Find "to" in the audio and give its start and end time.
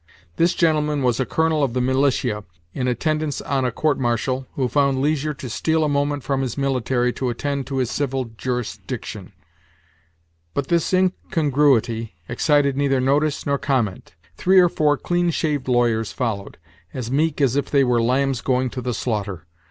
5.35-5.47, 7.13-7.29, 7.67-7.77, 18.71-18.81